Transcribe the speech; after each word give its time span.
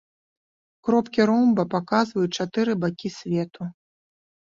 Кропкі 0.89 1.27
ромба 1.31 1.67
паказваюць 1.75 2.35
чатыры 2.41 2.71
бакі 2.89 3.17
свету. 3.21 3.73